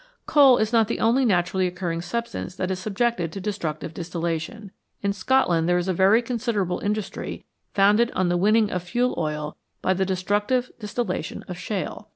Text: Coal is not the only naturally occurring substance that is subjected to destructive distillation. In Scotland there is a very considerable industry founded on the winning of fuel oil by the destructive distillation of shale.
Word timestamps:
Coal 0.25 0.57
is 0.57 0.73
not 0.73 0.87
the 0.87 0.99
only 0.99 1.25
naturally 1.25 1.67
occurring 1.67 2.01
substance 2.01 2.55
that 2.55 2.71
is 2.71 2.79
subjected 2.79 3.31
to 3.31 3.39
destructive 3.39 3.93
distillation. 3.93 4.71
In 5.03 5.13
Scotland 5.13 5.69
there 5.69 5.77
is 5.77 5.87
a 5.87 5.93
very 5.93 6.23
considerable 6.23 6.79
industry 6.79 7.45
founded 7.75 8.09
on 8.15 8.27
the 8.27 8.35
winning 8.35 8.71
of 8.71 8.81
fuel 8.81 9.13
oil 9.19 9.57
by 9.83 9.93
the 9.93 10.03
destructive 10.03 10.71
distillation 10.79 11.43
of 11.47 11.55
shale. 11.55 12.09